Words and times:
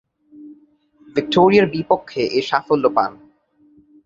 ভিক্টোরিয়ার 1.15 1.67
বিপক্ষে 1.67 2.21
এ 2.31 2.39
সাফল্য 2.41 2.85
পান। 2.95 3.11